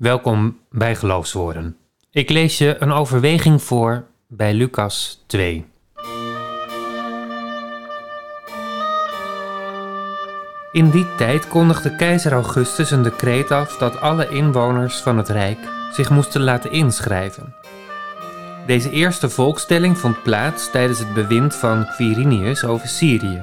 [0.00, 1.76] Welkom bij Geloofswoorden.
[2.10, 5.66] Ik lees je een overweging voor bij Lucas 2.
[10.72, 15.58] In die tijd kondigde keizer Augustus een decreet af dat alle inwoners van het Rijk
[15.92, 17.54] zich moesten laten inschrijven.
[18.66, 23.42] Deze eerste volkstelling vond plaats tijdens het bewind van Quirinius over Syrië.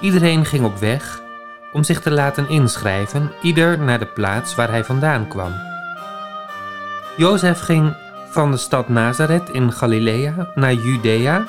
[0.00, 1.23] Iedereen ging op weg
[1.74, 5.52] om zich te laten inschrijven, ieder naar de plaats waar hij vandaan kwam.
[7.16, 7.96] Jozef ging
[8.30, 11.46] van de stad Nazareth in Galilea naar Judea,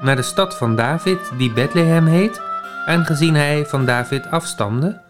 [0.00, 2.40] naar de stad van David, die Bethlehem heet,
[2.86, 5.00] aangezien hij van David afstamde,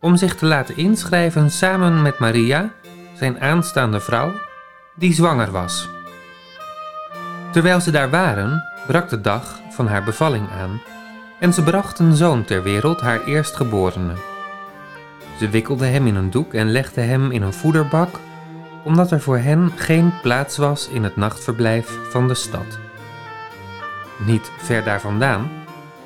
[0.00, 2.70] om zich te laten inschrijven samen met Maria,
[3.14, 4.32] zijn aanstaande vrouw,
[4.94, 5.88] die zwanger was.
[7.52, 10.80] Terwijl ze daar waren, brak de dag van haar bevalling aan
[11.42, 14.12] en ze bracht een zoon ter wereld, haar eerstgeborene.
[15.38, 18.08] Ze wikkelde hem in een doek en legde hem in een voederbak,
[18.84, 22.78] omdat er voor hen geen plaats was in het nachtverblijf van de stad.
[24.26, 25.50] Niet ver daar vandaan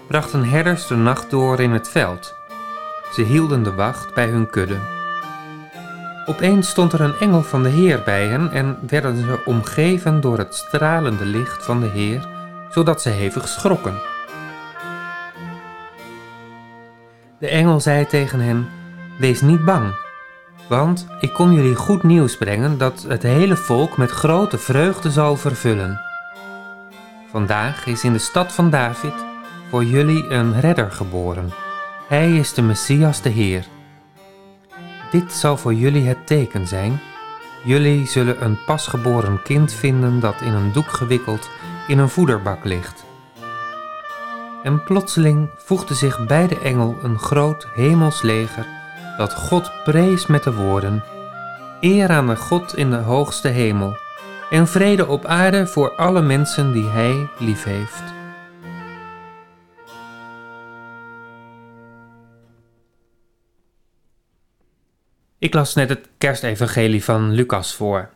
[0.07, 2.35] brachten herders de nacht door in het veld.
[3.13, 4.79] Ze hielden de wacht bij hun kudde.
[6.27, 10.39] Opeens stond er een engel van de Heer bij hen en werden ze omgeven door
[10.39, 12.29] het stralende licht van de Heer,
[12.71, 14.15] zodat ze hevig schrokken.
[17.39, 18.69] De engel zei tegen hen:
[19.19, 19.95] Wees niet bang,
[20.69, 25.37] want ik kom jullie goed nieuws brengen dat het hele volk met grote vreugde zal
[25.37, 26.01] vervullen.
[27.31, 29.13] Vandaag is in de stad van David
[29.71, 31.51] voor jullie een redder geboren.
[32.09, 33.65] Hij is de Messias, de Heer.
[35.11, 37.01] Dit zal voor jullie het teken zijn.
[37.65, 41.51] Jullie zullen een pasgeboren kind vinden dat in een doek gewikkeld
[41.89, 43.06] in een voederbak ligt.
[44.63, 48.67] En plotseling voegde zich bij de engel een groot hemels leger
[49.17, 51.05] dat God prees met de woorden:
[51.81, 53.97] Eer aan de God in de hoogste hemel
[54.51, 58.03] en vrede op aarde voor alle mensen die Hij liefheeft.
[65.39, 68.11] Ik las net het kerstevangelie van Lucas voor.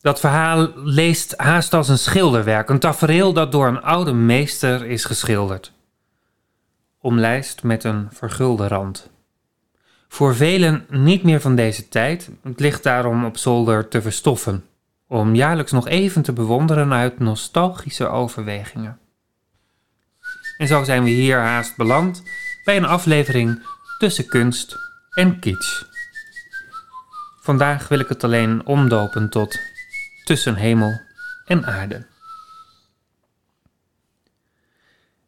[0.00, 5.04] Dat verhaal leest haast als een schilderwerk, een tafereel dat door een oude meester is
[5.04, 5.72] geschilderd.
[7.08, 9.10] Omlijst met een vergulde rand.
[10.08, 14.64] Voor velen niet meer van deze tijd, het ligt daarom op zolder te verstoffen,
[15.06, 18.98] om jaarlijks nog even te bewonderen uit nostalgische overwegingen.
[20.58, 22.22] En zo zijn we hier haast beland
[22.64, 23.66] bij een aflevering
[23.98, 24.76] tussen kunst
[25.10, 25.84] en kitsch.
[27.40, 29.58] Vandaag wil ik het alleen omdopen tot
[30.24, 31.00] tussen hemel
[31.44, 32.06] en aarde.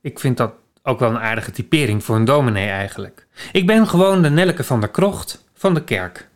[0.00, 3.26] Ik vind dat ook wel een aardige typering voor een dominee eigenlijk.
[3.52, 6.28] Ik ben gewoon de Nelleke van de Krocht van de kerk.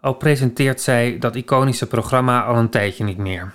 [0.00, 3.54] Al presenteert zij dat iconische programma al een tijdje niet meer.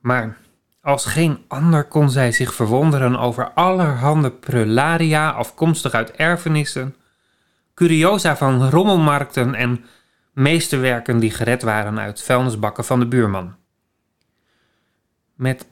[0.00, 0.36] Maar
[0.80, 6.96] als geen ander kon zij zich verwonderen over allerhande prularia afkomstig uit erfenissen,
[7.74, 9.84] curiosa van rommelmarkten en
[10.32, 13.56] meesterwerken die gered waren uit vuilnisbakken van de buurman.
[15.34, 15.66] Met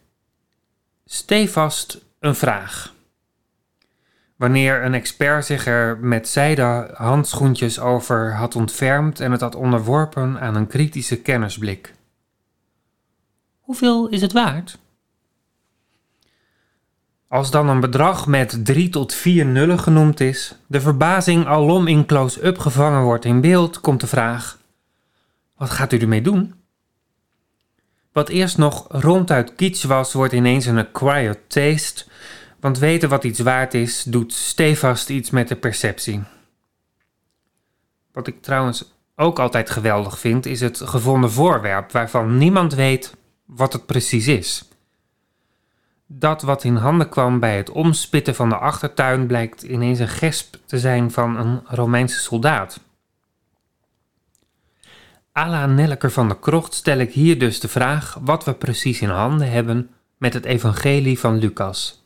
[1.04, 2.93] stevast een vraag.
[4.44, 10.40] Wanneer een expert zich er met zijde handschoentjes over had ontfermd en het had onderworpen
[10.40, 11.94] aan een kritische kennisblik.
[13.60, 14.78] Hoeveel is het waard?
[17.28, 22.06] Als dan een bedrag met drie tot vier nullen genoemd is, de verbazing alom in
[22.06, 24.58] close-up gevangen wordt in beeld, komt de vraag:
[25.56, 26.54] wat gaat u ermee doen?
[28.12, 32.04] Wat eerst nog ronduit kitsch was, wordt ineens een acquired taste,
[32.64, 36.22] want weten wat iets waard is, doet stevast iets met de perceptie.
[38.12, 43.72] Wat ik trouwens ook altijd geweldig vind, is het gevonden voorwerp waarvan niemand weet wat
[43.72, 44.68] het precies is.
[46.06, 50.56] Dat wat in handen kwam bij het omspitten van de achtertuin blijkt ineens een gesp
[50.66, 52.80] te zijn van een Romeinse soldaat.
[55.32, 59.10] Ala Nelleker van de Krocht stel ik hier dus de vraag wat we precies in
[59.10, 62.03] handen hebben met het evangelie van Lucas.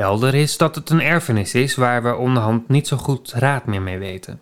[0.00, 3.82] Helder is dat het een erfenis is waar we onderhand niet zo goed raad meer
[3.82, 4.40] mee weten.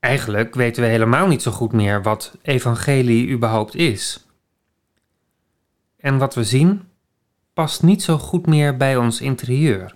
[0.00, 4.26] Eigenlijk weten we helemaal niet zo goed meer wat evangelie überhaupt is.
[5.96, 6.88] En wat we zien
[7.52, 9.94] past niet zo goed meer bij ons interieur.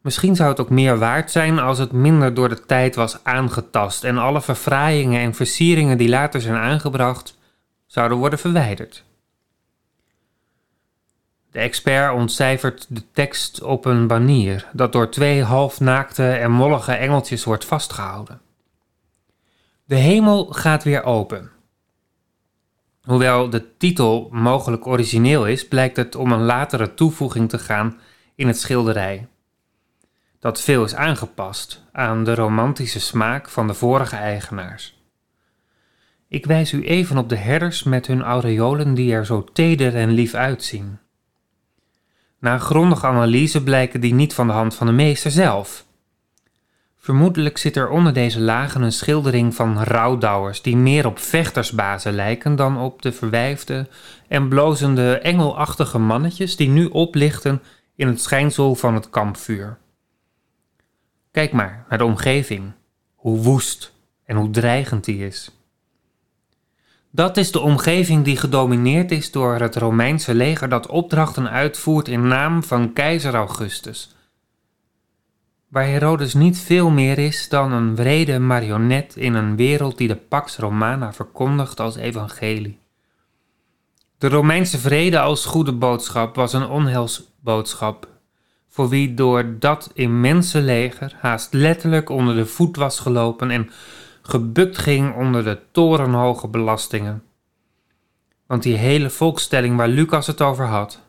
[0.00, 4.04] Misschien zou het ook meer waard zijn als het minder door de tijd was aangetast
[4.04, 7.38] en alle verfraaiingen en versieringen die later zijn aangebracht
[7.86, 9.04] zouden worden verwijderd.
[11.52, 17.44] De expert ontcijfert de tekst op een banier dat door twee halfnaakte en mollige engeltjes
[17.44, 18.40] wordt vastgehouden.
[19.84, 21.50] De hemel gaat weer open.
[23.02, 28.00] Hoewel de titel mogelijk origineel is, blijkt het om een latere toevoeging te gaan
[28.34, 29.28] in het schilderij.
[30.38, 35.00] Dat veel is aangepast aan de romantische smaak van de vorige eigenaars.
[36.28, 40.10] Ik wijs u even op de herders met hun aureolen die er zo teder en
[40.10, 40.98] lief uitzien.
[42.42, 45.84] Na grondige analyse blijken die niet van de hand van de meester zelf.
[46.96, 52.56] Vermoedelijk zit er onder deze lagen een schildering van rouwdouwers die meer op vechtersbazen lijken
[52.56, 53.88] dan op de verwijfde
[54.28, 57.62] en blozende engelachtige mannetjes die nu oplichten
[57.96, 59.78] in het schijnsel van het kampvuur.
[61.30, 62.72] Kijk maar naar de omgeving,
[63.14, 65.61] hoe woest en hoe dreigend die is.
[67.14, 72.26] Dat is de omgeving die gedomineerd is door het Romeinse leger dat opdrachten uitvoert in
[72.26, 74.14] naam van keizer Augustus.
[75.68, 80.16] Waar Herodes niet veel meer is dan een wrede marionet in een wereld die de
[80.16, 82.78] Pax Romana verkondigt als evangelie.
[84.18, 88.08] De Romeinse vrede als goede boodschap was een onheilsboodschap,
[88.68, 93.70] voor wie door dat immense leger haast letterlijk onder de voet was gelopen en
[94.22, 97.22] gebukt ging onder de torenhoge belastingen.
[98.46, 101.00] Want die hele volkstelling waar Lucas het over had,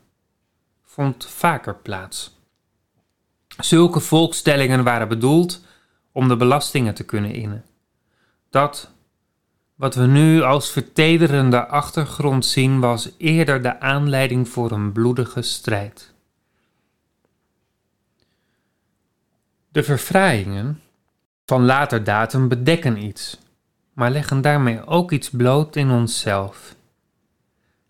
[0.83, 2.41] vond vaker plaats.
[3.57, 5.65] Zulke volkstellingen waren bedoeld
[6.11, 7.65] om de belastingen te kunnen innen.
[8.49, 8.93] Dat
[9.75, 16.13] wat we nu als vertederende achtergrond zien, was eerder de aanleiding voor een bloedige strijd.
[19.69, 20.81] De verfraaiingen
[21.45, 23.37] van later datum bedekken iets,
[23.93, 26.75] maar leggen daarmee ook iets bloot in onszelf.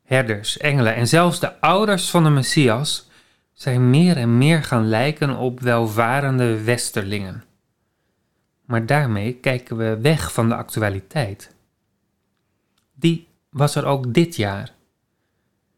[0.04, 3.10] Herders, engelen en zelfs de ouders van de Messias
[3.54, 7.44] zijn meer en meer gaan lijken op welvarende westerlingen.
[8.66, 11.56] Maar daarmee kijken we weg van de actualiteit.
[12.96, 14.72] Die was er ook dit jaar.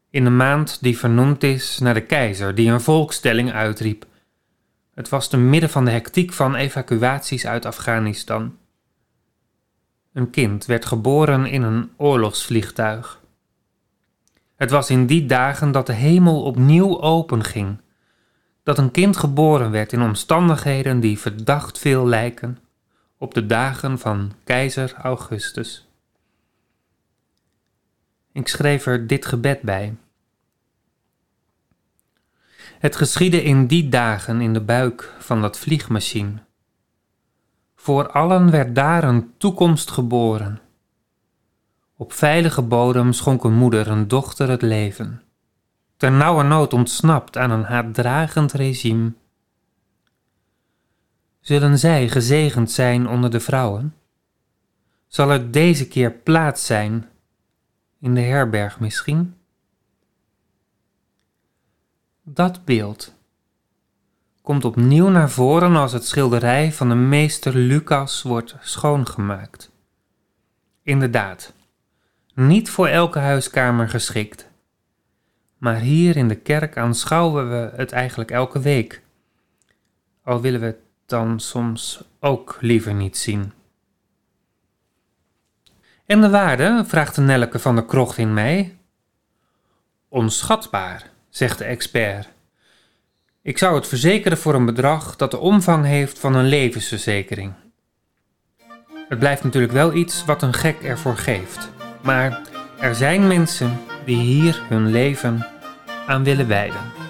[0.09, 4.05] In de maand die vernoemd is naar de keizer, die een volkstelling uitriep
[4.95, 8.57] het was te midden van de hectiek van evacuaties uit Afghanistan.
[10.13, 13.21] Een kind werd geboren in een oorlogsvliegtuig.
[14.55, 17.77] Het was in die dagen dat de hemel opnieuw openging,
[18.63, 22.57] dat een kind geboren werd in omstandigheden die verdacht veel lijken
[23.17, 25.87] op de dagen van keizer Augustus.
[28.31, 29.95] Ik schreef er dit gebed bij.
[32.85, 36.33] Het geschiedde in die dagen in de buik van dat vliegmachine.
[37.75, 40.59] Voor allen werd daar een toekomst geboren.
[41.95, 45.21] Op veilige bodem schonk een moeder een dochter het leven.
[45.97, 49.13] Ter nauwe nood ontsnapt aan een haatdragend regime.
[51.39, 53.95] Zullen zij gezegend zijn onder de vrouwen?
[55.07, 57.09] Zal er deze keer plaats zijn
[57.99, 59.34] in de herberg misschien?
[62.27, 63.13] Dat beeld
[64.45, 69.71] komt opnieuw naar voren als het schilderij van de meester Lucas wordt schoongemaakt.
[70.83, 71.53] Inderdaad,
[72.33, 74.49] niet voor elke huiskamer geschikt.
[75.57, 79.01] Maar hier in de kerk aanschouwen we het eigenlijk elke week.
[80.23, 83.51] Al willen we het dan soms ook liever niet zien.
[86.05, 88.77] En de waarde, vraagt de Nelleke van de krocht in mij.
[90.07, 92.27] Onschatbaar zegt de expert.
[93.41, 97.53] Ik zou het verzekeren voor een bedrag dat de omvang heeft van een levensverzekering.
[99.09, 101.69] Het blijft natuurlijk wel iets wat een gek ervoor geeft.
[102.01, 102.41] Maar
[102.79, 105.47] er zijn mensen die hier hun leven
[106.07, 107.04] aan willen wijden.